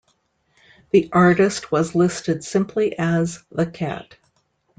[0.89, 4.17] The artist was listed simply as "The Cat".